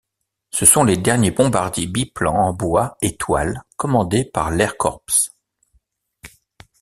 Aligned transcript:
Ce 0.49 0.65
sont 0.65 0.83
les 0.83 0.97
derniers 0.97 1.29
bombardiers 1.29 1.85
biplans 1.85 2.33
en 2.47 2.53
bois 2.53 2.97
et 3.03 3.17
toile 3.17 3.61
commandés 3.77 4.25
par 4.25 4.49
l'Air 4.49 4.75
Corps. 4.75 5.03